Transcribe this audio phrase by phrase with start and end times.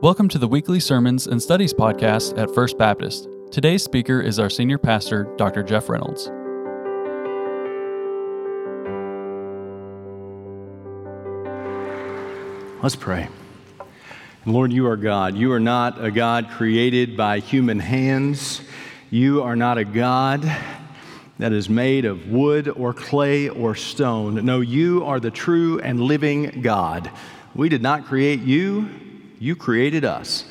[0.00, 3.26] Welcome to the weekly sermons and studies podcast at First Baptist.
[3.50, 5.64] Today's speaker is our senior pastor, Dr.
[5.64, 6.30] Jeff Reynolds.
[12.80, 13.26] Let's pray.
[14.46, 15.34] Lord, you are God.
[15.34, 18.60] You are not a God created by human hands.
[19.10, 20.48] You are not a God
[21.40, 24.44] that is made of wood or clay or stone.
[24.44, 27.10] No, you are the true and living God.
[27.56, 28.88] We did not create you,
[29.40, 30.44] you created us,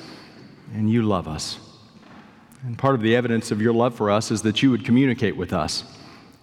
[0.73, 1.59] and you love us.
[2.63, 5.37] And part of the evidence of your love for us is that you would communicate
[5.37, 5.83] with us.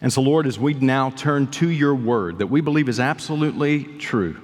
[0.00, 3.84] And so, Lord, as we now turn to your word that we believe is absolutely
[3.98, 4.40] true,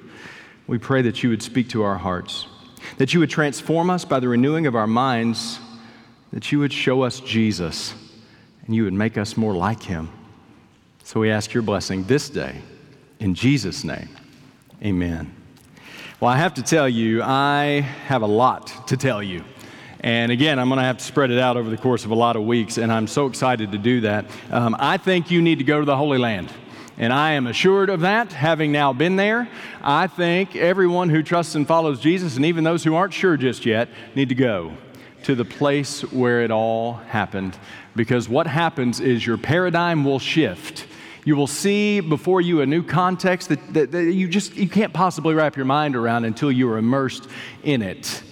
[0.66, 2.46] we pray that you would speak to our hearts,
[2.98, 5.58] that you would transform us by the renewing of our minds,
[6.32, 7.94] that you would show us Jesus,
[8.64, 10.08] and you would make us more like him.
[11.04, 12.60] So we ask your blessing this day.
[13.18, 14.08] In Jesus' name,
[14.82, 15.39] amen.
[16.20, 19.42] Well, I have to tell you, I have a lot to tell you.
[20.00, 22.14] And again, I'm going to have to spread it out over the course of a
[22.14, 24.26] lot of weeks, and I'm so excited to do that.
[24.50, 26.52] Um, I think you need to go to the Holy Land.
[26.98, 29.48] And I am assured of that, having now been there.
[29.80, 33.64] I think everyone who trusts and follows Jesus, and even those who aren't sure just
[33.64, 34.76] yet, need to go
[35.22, 37.58] to the place where it all happened.
[37.96, 40.86] Because what happens is your paradigm will shift
[41.24, 44.92] you will see before you a new context that, that, that, you just you can't
[44.92, 47.28] possibly wrap your mind around until you are immersed
[47.62, 48.22] in it.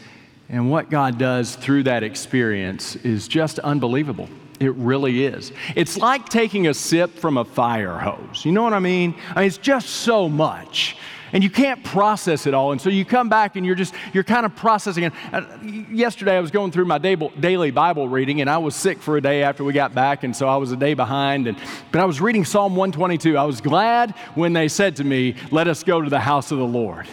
[0.49, 4.29] And what god does through that experience is just unbelievable.
[4.61, 5.53] It really is.
[5.77, 8.45] It's like taking a sip from a fire hose.
[8.45, 10.97] You know what i mean, I mean it's just so much
[11.33, 14.25] and you can't process it all and so you come back and you're just you're
[14.25, 15.43] kind of processing it uh,
[15.91, 19.21] yesterday i was going through my daily bible reading and i was sick for a
[19.21, 21.57] day after we got back and so i was a day behind and
[21.93, 25.69] but i was reading psalm 122 i was glad when they said to me let
[25.69, 27.07] us go to the house of the lord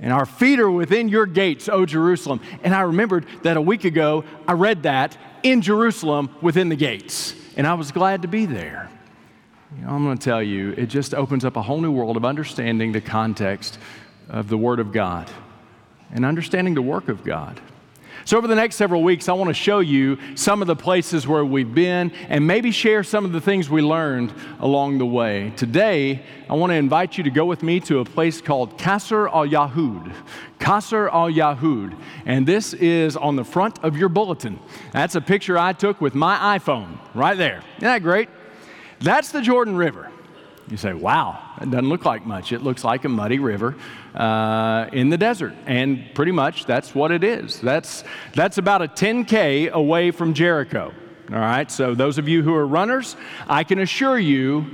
[0.00, 2.40] and our feet are within your gates, O Jerusalem.
[2.64, 7.34] And I remembered that a week ago I read that in Jerusalem within the gates.
[7.56, 8.88] And I was glad to be there.
[9.76, 12.16] You know, I'm going to tell you, it just opens up a whole new world
[12.16, 13.78] of understanding the context
[14.28, 15.30] of the Word of God
[16.12, 17.60] and understanding the work of God.
[18.24, 21.26] So, over the next several weeks, I want to show you some of the places
[21.26, 25.52] where we've been and maybe share some of the things we learned along the way.
[25.56, 29.28] Today, I want to invite you to go with me to a place called Qasr
[29.32, 30.12] al Yahud.
[30.58, 31.96] Qasr al Yahud.
[32.26, 34.58] And this is on the front of your bulletin.
[34.92, 37.62] That's a picture I took with my iPhone right there.
[37.78, 38.28] Isn't that great?
[39.00, 40.10] That's the Jordan River.
[40.70, 42.52] You say, wow, it doesn't look like much.
[42.52, 43.74] It looks like a muddy river
[44.14, 45.54] uh, in the desert.
[45.66, 47.60] And pretty much that's what it is.
[47.60, 50.94] That's, that's about a 10K away from Jericho.
[51.32, 53.16] All right, so those of you who are runners,
[53.48, 54.66] I can assure you,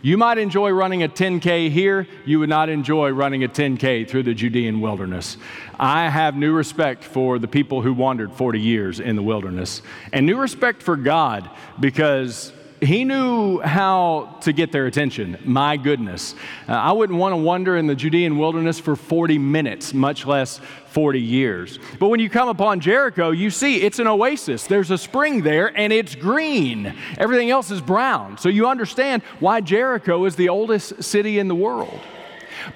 [0.00, 2.06] you might enjoy running a 10K here.
[2.24, 5.36] You would not enjoy running a 10K through the Judean wilderness.
[5.78, 9.80] I have new respect for the people who wandered 40 years in the wilderness
[10.12, 15.38] and new respect for God because he knew how to get their attention.
[15.44, 16.34] My goodness.
[16.68, 20.60] Uh, I wouldn't want to wander in the Judean wilderness for 40 minutes, much less
[20.88, 21.78] 40 years.
[22.00, 24.66] But when you come upon Jericho, you see it's an oasis.
[24.66, 26.92] There's a spring there and it's green.
[27.18, 28.36] Everything else is brown.
[28.36, 32.00] So you understand why Jericho is the oldest city in the world.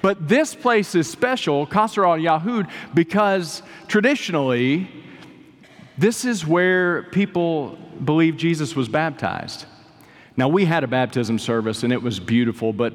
[0.01, 4.89] But this place is special, Qasr al Yahud, because traditionally,
[5.97, 9.65] this is where people believe Jesus was baptized.
[10.37, 12.93] Now, we had a baptism service and it was beautiful, but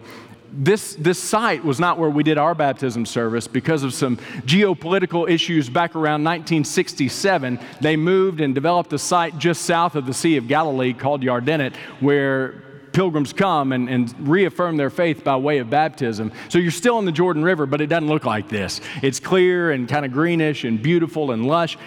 [0.52, 5.28] this, this site was not where we did our baptism service because of some geopolitical
[5.28, 7.58] issues back around 1967.
[7.80, 11.74] They moved and developed a site just south of the Sea of Galilee called Yardenit,
[12.00, 16.30] where pilgrims come and, and reaffirm their faith by way of baptism.
[16.50, 18.82] So you're still in the Jordan River, but it doesn't look like this.
[19.02, 21.78] It's clear and kind of greenish and beautiful and lush.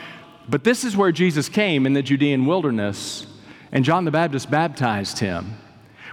[0.49, 3.27] But this is where Jesus came in the Judean wilderness
[3.75, 5.57] and John the Baptist baptized him.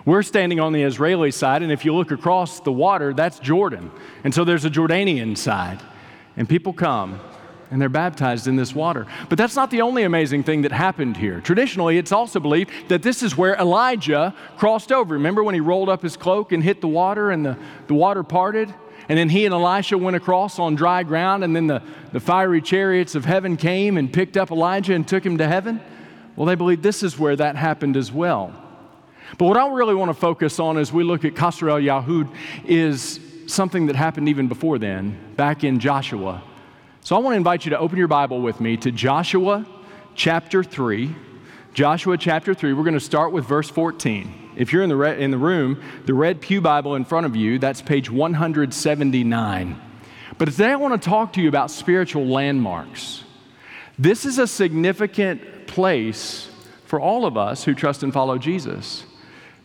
[0.04, 3.92] We're standing on the Israeli side, and if you look across the water, that's Jordan.
[4.24, 5.80] And so there's a Jordanian side.
[6.36, 7.20] And people come
[7.70, 9.06] and they're baptized in this water.
[9.28, 11.40] But that's not the only amazing thing that happened here.
[11.40, 15.14] Traditionally, it's also believed that this is where Elijah crossed over.
[15.14, 17.56] Remember when he rolled up his cloak and hit the water and the,
[17.86, 18.74] the water parted?
[19.08, 21.80] And then he and Elisha went across on dry ground, and then the,
[22.12, 25.80] the fiery chariots of heaven came and picked up Elijah and took him to heaven?
[26.36, 28.54] Well, they believe this is where that happened as well.
[29.38, 32.34] But what I really want to focus on as we look at Qasr al Yahud
[32.64, 36.42] is something that happened even before then, back in Joshua.
[37.00, 39.66] So I want to invite you to open your Bible with me to Joshua
[40.14, 41.14] chapter 3.
[41.74, 44.52] Joshua chapter 3, we're going to start with verse 14.
[44.56, 47.34] If you're in the, re- in the room, the red Pew Bible in front of
[47.34, 49.80] you, that's page 179.
[50.36, 53.24] But today I want to talk to you about spiritual landmarks.
[53.98, 55.40] This is a significant
[55.72, 56.50] place
[56.84, 59.04] for all of us who trust and follow Jesus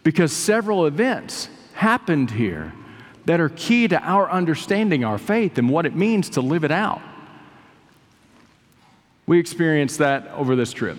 [0.04, 2.72] because several events happened here
[3.26, 6.72] that are key to our understanding our faith and what it means to live it
[6.72, 7.02] out.
[9.26, 10.98] We experienced that over this trip.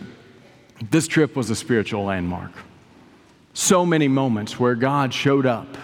[0.90, 2.52] This trip was a spiritual landmark.
[3.54, 5.78] So many moments where God showed up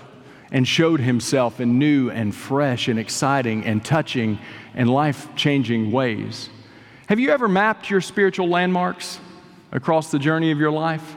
[0.53, 4.38] and showed himself in new and fresh and exciting and touching
[4.75, 6.50] and life changing ways.
[7.06, 9.20] Have you ever mapped your spiritual landmarks
[9.72, 11.16] across the journey of your life?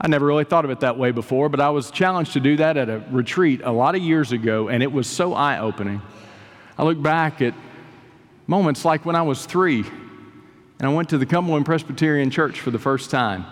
[0.00, 2.56] I never really thought of it that way before, but I was challenged to do
[2.58, 6.00] that at a retreat a lot of years ago, and it was so eye opening.
[6.78, 7.52] I look back at
[8.46, 12.70] moments like when I was three, and I went to the Cumberland Presbyterian Church for
[12.70, 13.44] the first time,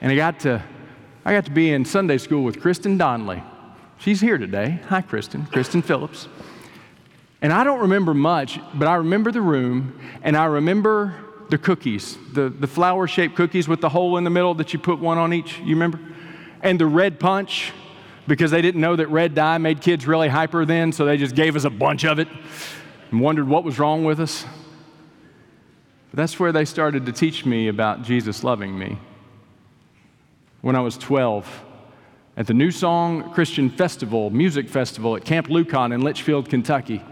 [0.00, 0.62] and I got to,
[1.26, 3.42] I got to be in Sunday school with Kristen Donnelly.
[3.98, 4.80] She's here today.
[4.88, 6.28] Hi, Kristen, Kristen Phillips.
[7.42, 11.14] And I don't remember much, but I remember the room, and I remember
[11.48, 14.78] the cookies, the, the flower shaped cookies with the hole in the middle that you
[14.78, 16.00] put one on each, you remember?
[16.62, 17.72] And the red punch,
[18.26, 21.34] because they didn't know that red dye made kids really hyper then, so they just
[21.34, 22.28] gave us a bunch of it
[23.10, 24.44] and wondered what was wrong with us.
[26.10, 28.98] But that's where they started to teach me about Jesus loving me.
[30.62, 31.64] When I was 12,
[32.36, 37.02] at the New Song Christian Festival, music festival at Camp Loucon in Leitchfield, Kentucky,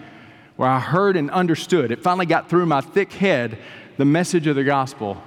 [0.56, 1.90] where I heard and understood.
[1.90, 3.58] It finally got through my thick head
[3.96, 5.20] the message of the gospel.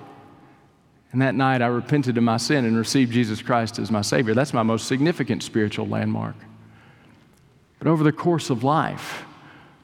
[1.11, 4.33] And that night I repented of my sin and received Jesus Christ as my Savior.
[4.33, 6.35] That's my most significant spiritual landmark.
[7.79, 9.23] But over the course of life,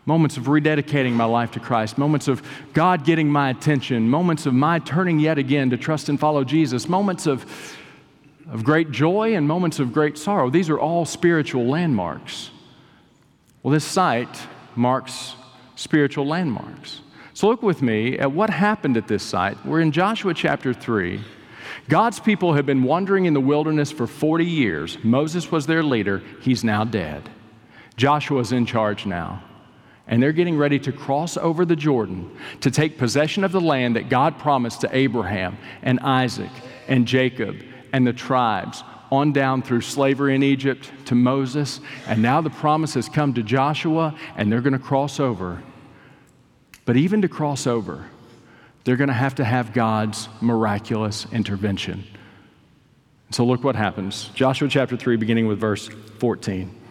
[0.05, 2.41] moments of rededicating my life to Christ, moments of
[2.73, 6.89] God getting my attention, moments of my turning yet again to trust and follow Jesus,
[6.89, 7.45] moments of,
[8.49, 10.49] of great joy and moments of great sorrow.
[10.49, 12.49] These are all spiritual landmarks.
[13.61, 15.35] Well, this site marks
[15.75, 17.01] spiritual landmarks.
[17.33, 19.65] So look with me at what happened at this site.
[19.65, 21.19] We're in Joshua chapter 3.
[21.89, 24.97] God's people have been wandering in the wilderness for 40 years.
[25.03, 27.29] Moses was their leader, he's now dead.
[27.97, 29.43] Joshua's in charge now.
[30.07, 33.95] And they're getting ready to cross over the Jordan to take possession of the land
[33.95, 36.51] that God promised to Abraham and Isaac
[36.87, 37.57] and Jacob
[37.93, 41.79] and the tribes on down through slavery in Egypt to Moses.
[42.07, 45.61] And now the promise has come to Joshua, and they're going to cross over
[46.85, 48.05] but even to cross over,
[48.83, 52.03] they're going to have to have God's miraculous intervention.
[53.31, 54.29] So look what happens.
[54.35, 55.89] Joshua chapter 3, beginning with verse
[56.19, 56.82] 14.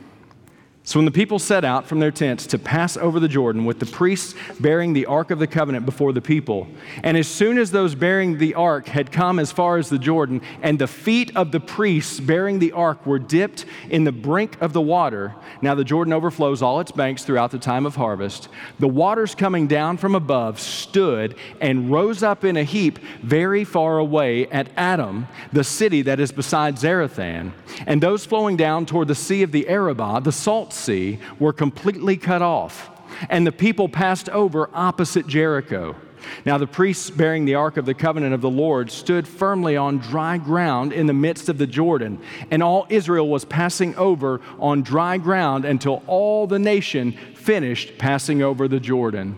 [0.85, 3.79] So when the people set out from their tents to pass over the Jordan with
[3.79, 6.67] the priests bearing the ark of the covenant before the people,
[7.05, 10.43] and as soon as those bearing the ark had come as far as the Jordan,
[10.61, 14.73] and the feet of the priests bearing the ark were dipped in the brink of
[14.73, 18.49] the water, now the Jordan overflows all its banks throughout the time of harvest,
[18.81, 23.99] the waters coming down from above stood and rose up in a heap very far
[23.99, 27.53] away at Adam, the city that is beside Zarethan,
[27.87, 30.33] and those flowing down toward the sea of the Arabah, the
[30.73, 32.91] Sea were completely cut off,
[33.29, 35.97] and the people passed over opposite Jericho.
[36.45, 39.99] Now, the priests bearing the Ark of the Covenant of the Lord stood firmly on
[39.99, 42.21] dry ground in the midst of the Jordan,
[42.51, 48.43] and all Israel was passing over on dry ground until all the nation finished passing
[48.43, 49.37] over the Jordan.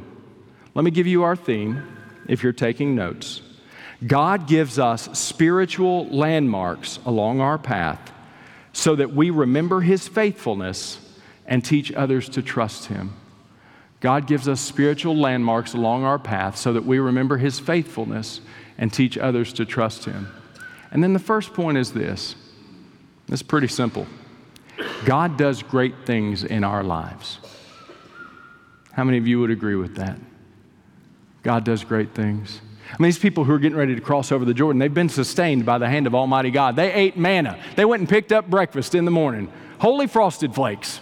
[0.74, 1.82] Let me give you our theme
[2.28, 3.42] if you're taking notes.
[4.06, 8.12] God gives us spiritual landmarks along our path
[8.72, 10.98] so that we remember His faithfulness
[11.46, 13.12] and teach others to trust Him.
[14.00, 18.40] God gives us spiritual landmarks along our path so that we remember His faithfulness
[18.76, 20.28] and teach others to trust Him.
[20.90, 22.36] And then the first point is this
[23.28, 24.06] it's pretty simple
[25.04, 27.38] God does great things in our lives.
[28.92, 30.18] How many of you would agree with that?
[31.42, 32.60] God does great things.
[32.92, 35.08] I mean, these people who are getting ready to cross over the Jordan, they've been
[35.08, 36.76] sustained by the hand of Almighty God.
[36.76, 37.58] They ate manna.
[37.76, 41.00] They went and picked up breakfast in the morning, holy frosted flakes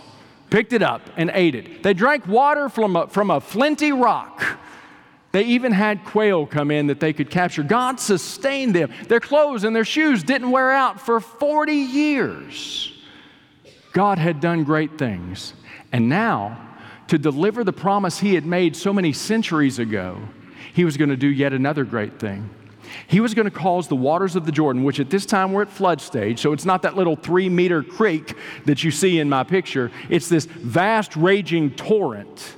[0.52, 1.82] picked it up and ate it.
[1.82, 4.44] They drank water from a, from a flinty rock.
[5.32, 7.62] They even had quail come in that they could capture.
[7.62, 8.92] God sustained them.
[9.08, 12.92] Their clothes and their shoes didn't wear out for 40 years.
[13.94, 15.54] God had done great things.
[15.90, 16.68] And now,
[17.08, 20.20] to deliver the promise He had made so many centuries ago,
[20.74, 22.50] He was going to do yet another great thing.
[23.06, 25.62] He was going to cause the waters of the Jordan, which at this time were
[25.62, 28.34] at flood stage, so it's not that little three meter creek
[28.66, 29.90] that you see in my picture.
[30.08, 32.56] It's this vast raging torrent.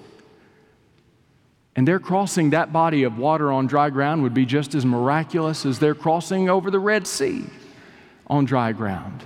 [1.77, 5.67] And their crossing that body of water on dry ground would be just as miraculous
[5.67, 7.45] as their crossing over the Red Sea
[8.29, 9.25] on dry ground.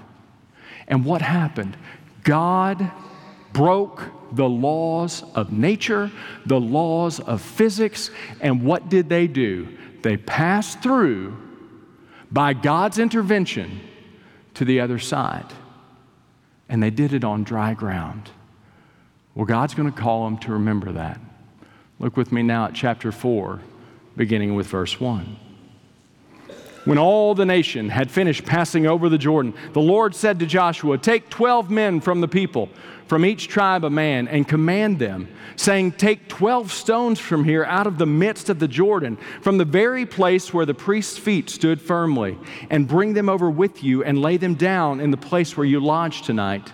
[0.87, 1.77] And what happened?
[2.25, 2.91] God
[3.53, 6.11] broke the laws of nature,
[6.47, 8.11] the laws of physics,
[8.41, 9.69] and what did they do?
[10.03, 11.37] They passed through
[12.31, 13.81] by God's intervention
[14.55, 15.47] to the other side.
[16.69, 18.31] And they did it on dry ground.
[19.35, 21.21] Well, God's going to call them to remember that.
[21.99, 23.61] Look with me now at chapter 4,
[24.17, 25.37] beginning with verse 1.
[26.89, 30.97] When all the nation had finished passing over the Jordan, the Lord said to Joshua,
[30.97, 32.71] Take 12 men from the people,
[33.07, 37.87] from each tribe a man, and command them, saying, Take 12 stones from here out
[37.87, 41.79] of the midst of the Jordan, from the very place where the priest's feet stood
[41.79, 42.39] firmly,
[42.71, 45.81] and bring them over with you and lay them down in the place where you
[45.81, 46.73] lodge tonight.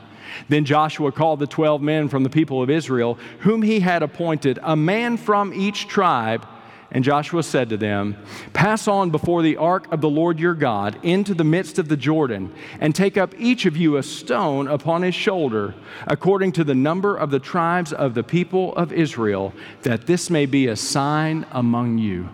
[0.48, 4.60] Then Joshua called the 12 men from the people of Israel, whom he had appointed,
[4.62, 6.46] a man from each tribe
[6.94, 8.16] and Joshua said to them,
[8.52, 11.96] Pass on before the ark of the Lord your God into the midst of the
[11.96, 15.74] Jordan, and take up each of you a stone upon his shoulder,
[16.06, 20.46] according to the number of the tribes of the people of Israel, that this may
[20.46, 22.28] be a sign among you.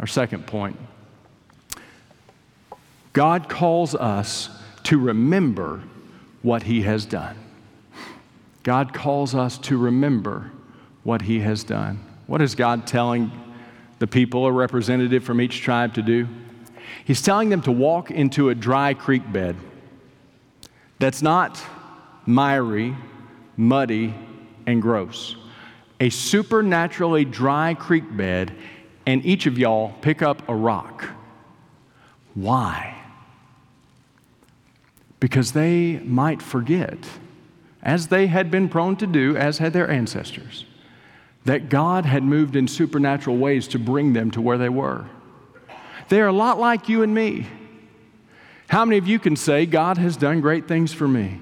[0.00, 0.78] Our second point
[3.12, 4.48] God calls us
[4.84, 5.82] to remember
[6.40, 7.36] what he has done.
[8.62, 10.50] God calls us to remember
[11.02, 12.00] what he has done.
[12.26, 13.30] What is God telling
[14.02, 16.26] the people, a representative from each tribe, to do?
[17.04, 19.54] He's telling them to walk into a dry creek bed
[20.98, 21.62] that's not
[22.26, 22.96] miry,
[23.56, 24.12] muddy,
[24.66, 25.36] and gross.
[26.00, 28.50] A supernaturally dry creek bed,
[29.06, 31.08] and each of y'all pick up a rock.
[32.34, 32.96] Why?
[35.20, 36.98] Because they might forget,
[37.84, 40.64] as they had been prone to do, as had their ancestors
[41.44, 45.06] that God had moved in supernatural ways to bring them to where they were.
[46.08, 47.46] They're a lot like you and me.
[48.68, 51.40] How many of you can say, God has done great things for me?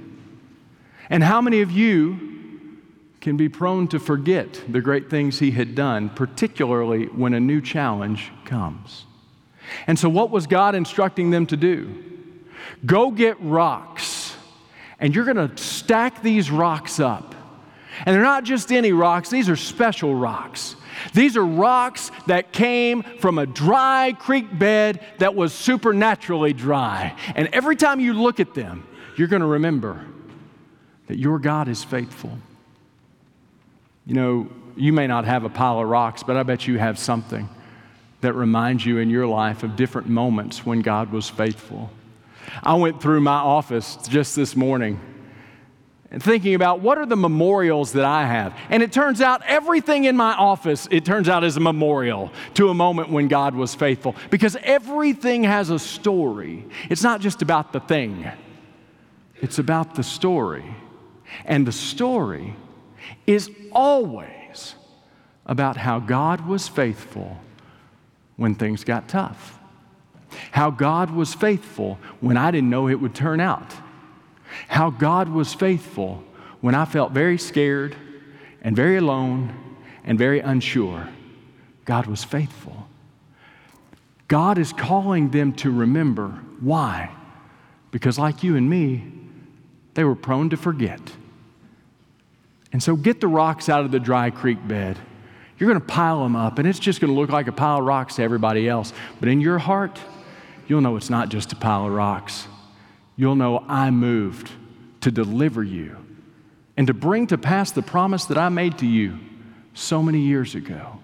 [1.09, 2.29] And how many of you
[3.21, 7.61] can be prone to forget the great things He had done, particularly when a new
[7.61, 9.05] challenge comes?
[9.87, 12.03] And so, what was God instructing them to do?
[12.87, 14.35] Go get rocks,
[14.99, 17.35] and you're going to stack these rocks up
[18.07, 20.77] and they're not just any rocks, these are special rocks.
[21.15, 27.17] These are rocks that came from a dry creek bed that was supernaturally dry.
[27.35, 30.05] And every time you look at them, you're going to remember
[31.07, 32.39] that your God is faithful.
[34.07, 36.99] You know, you may not have a pile of rocks, but I bet you have
[36.99, 37.49] something
[38.21, 41.91] that reminds you in your life of different moments when God was faithful.
[42.63, 45.01] I went through my office just this morning
[46.11, 48.57] and thinking about what are the memorials that I have.
[48.69, 52.69] And it turns out everything in my office, it turns out is a memorial to
[52.69, 56.67] a moment when God was faithful because everything has a story.
[56.89, 58.29] It's not just about the thing,
[59.37, 60.65] it's about the story.
[61.45, 62.57] And the story
[63.25, 64.75] is always
[65.47, 67.39] about how God was faithful
[68.35, 69.61] when things got tough,
[70.51, 73.73] how God was faithful when I didn't know it would turn out
[74.69, 76.23] how God was faithful
[76.61, 77.97] when I felt very scared
[78.63, 79.55] and very alone
[80.05, 81.09] and very unsure.
[81.85, 82.87] God was faithful.
[84.29, 86.29] God is calling them to remember.
[86.61, 87.11] Why?
[87.91, 89.13] Because, like you and me,
[89.95, 91.01] they were prone to forget.
[92.73, 94.99] And so, get the rocks out of the dry creek bed.
[95.59, 97.79] You're going to pile them up, and it's just going to look like a pile
[97.79, 98.93] of rocks to everybody else.
[99.19, 99.99] But in your heart,
[100.69, 102.47] you'll know it's not just a pile of rocks
[103.21, 104.51] you'll know I moved
[105.03, 105.95] to deliver you
[106.79, 109.19] and to bring to pass the promise that I made to you
[109.75, 110.99] so many years ago.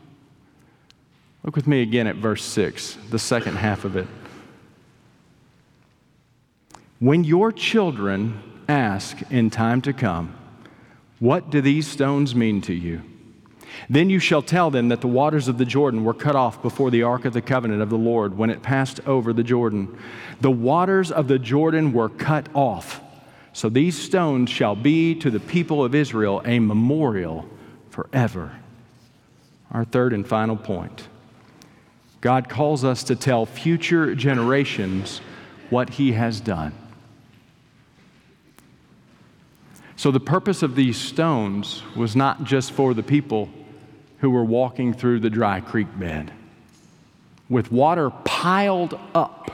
[1.44, 4.08] Look with me again at verse 6, the second half of it.
[7.00, 10.35] When your children ask in time to come,
[11.18, 13.02] What do these stones mean to you?
[13.88, 16.90] Then you shall tell them that the waters of the Jordan were cut off before
[16.90, 19.99] the ark of the covenant of the Lord when it passed over the Jordan.
[20.40, 23.00] The waters of the Jordan were cut off.
[23.52, 27.49] So these stones shall be to the people of Israel a memorial
[27.90, 28.52] forever.
[29.71, 31.09] Our third and final point
[32.21, 35.21] God calls us to tell future generations
[35.71, 36.73] what He has done.
[39.97, 43.49] So, the purpose of these stones was not just for the people
[44.18, 46.32] who were walking through the dry creek bed
[47.49, 49.50] with water piled up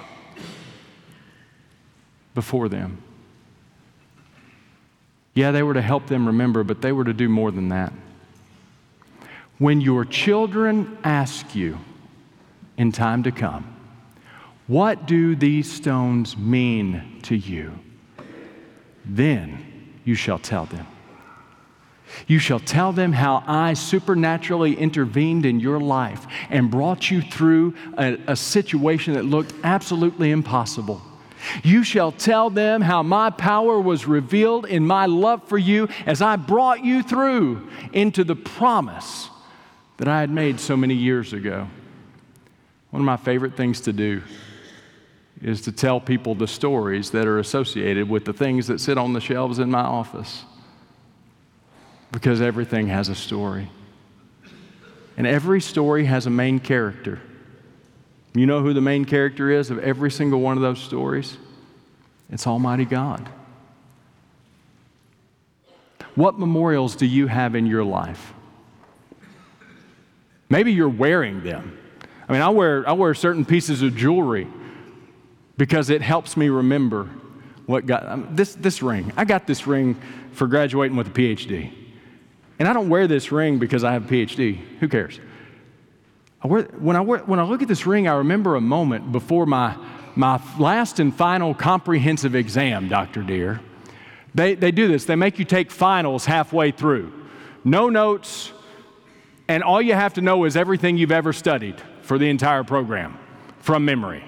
[2.35, 3.03] before them.
[5.35, 7.93] Yeah, they were to help them remember, but they were to do more than that.
[9.59, 11.79] When your children ask you
[12.77, 13.77] in time to come,
[14.67, 17.79] what do these stones mean to you?
[19.05, 20.87] Then you shall tell them.
[22.27, 27.75] You shall tell them how I supernaturally intervened in your life and brought you through
[27.97, 31.03] a, a, situation that looked absolutely impossible.
[31.65, 36.23] You shall tell them how my power was revealed in my love for you as
[36.23, 39.29] I brought you through into the promise
[39.97, 41.69] that I had made so many years ago.
[42.91, 44.23] One of my favorite things to do
[45.43, 49.13] is to tell people the stories that are associated with the things that sit on
[49.13, 50.45] the shelves in my office
[52.13, 53.69] because everything has a story.
[55.17, 57.21] And every story has a main character.
[58.35, 61.37] You know who the main character is of every single one of those stories?
[62.31, 63.29] It's Almighty God.
[66.15, 68.33] What memorials do you have in your life?
[70.49, 71.79] Maybe you're wearing them.
[72.29, 74.47] I mean, I wear, I wear certain pieces of jewelry
[75.57, 77.09] because it helps me remember
[77.67, 79.13] what God, this, this ring.
[79.17, 79.99] I got this ring
[80.33, 81.73] for graduating with a PhD.
[82.59, 84.57] And I don't wear this ring because I have a PhD.
[84.81, 85.19] Who cares?
[86.43, 89.13] I wear, when, I wear, when I look at this ring, I remember a moment
[89.13, 89.77] before my,
[90.17, 93.23] my last and final comprehensive exam, Dr.
[93.23, 93.61] Dear.
[94.35, 97.13] They, they do this, they make you take finals halfway through.
[97.65, 98.53] No notes,
[99.47, 103.19] and all you have to know is everything you've ever studied for the entire program
[103.59, 104.25] from memory.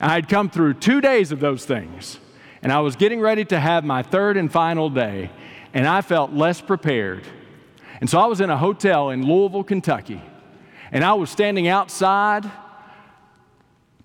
[0.00, 2.18] I had come through two days of those things,
[2.62, 5.30] and I was getting ready to have my third and final day,
[5.74, 7.24] and I felt less prepared.
[8.00, 10.20] And so I was in a hotel in Louisville, Kentucky,
[10.90, 12.50] and I was standing outside,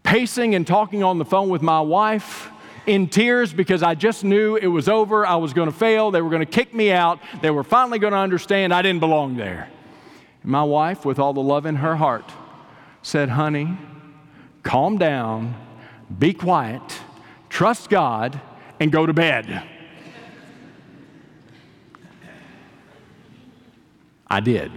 [0.03, 2.49] pacing and talking on the phone with my wife
[2.85, 5.25] in tears because I just knew it was over.
[5.25, 6.11] I was going to fail.
[6.11, 7.19] They were going to kick me out.
[7.41, 9.69] They were finally going to understand I didn't belong there.
[10.43, 12.31] And my wife, with all the love in her heart,
[13.01, 13.77] said, Honey,
[14.63, 15.55] calm down,
[16.17, 16.81] be quiet,
[17.49, 18.39] trust God,
[18.79, 19.63] and go to bed.
[24.29, 24.71] I did.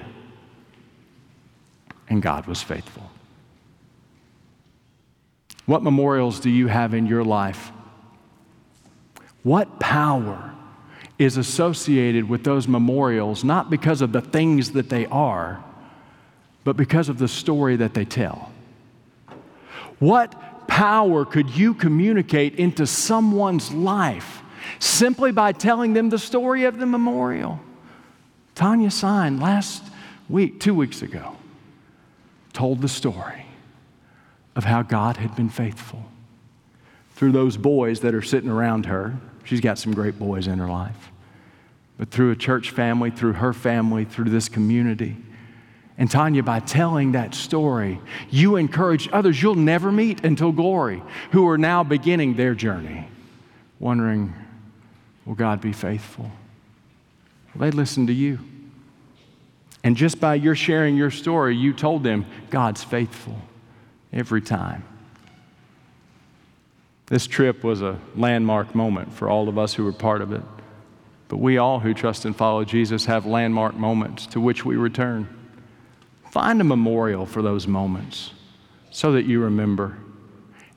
[2.09, 3.11] And God was faithful.
[5.67, 7.71] What memorials do you have in your life?
[9.43, 10.55] What power
[11.19, 15.63] is associated with those memorials, not because of the things that they are,
[16.65, 18.51] but because of the story that they tell?
[19.99, 24.43] What power could you communicate into someone's life
[24.79, 27.61] simply by telling them the story of the memorial?
[28.55, 29.83] Tanya Sign last
[30.29, 31.37] week, two weeks ago,
[32.53, 33.47] told the story
[34.55, 36.05] of how God had been faithful
[37.15, 39.17] through those boys that are sitting around her.
[39.45, 41.11] She's got some great boys in her life.
[41.99, 45.17] But through a church family, through her family, through this community.
[45.99, 51.47] And Tanya, by telling that story, you encourage others you'll never meet until glory who
[51.47, 53.07] are now beginning their journey,
[53.79, 54.33] wondering,
[55.27, 56.31] will God be faithful?
[57.55, 58.39] They listened to you.
[59.83, 63.41] And just by your sharing your story, you told them God's faithful
[64.13, 64.85] every time.
[67.07, 70.43] This trip was a landmark moment for all of us who were part of it.
[71.29, 75.29] But we all who trust and follow Jesus have landmark moments to which we return.
[76.31, 78.33] Find a memorial for those moments
[78.91, 79.97] so that you remember,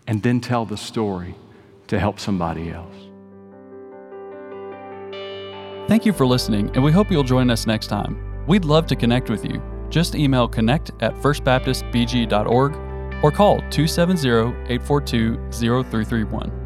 [0.08, 1.36] and then tell the story
[1.88, 2.96] to help somebody else.
[5.88, 8.18] Thank you for listening, and we hope you'll join us next time.
[8.48, 9.62] We'd love to connect with you.
[9.90, 12.76] Just email connect at firstbaptistbg.org
[13.24, 16.63] or call 270 842 0331.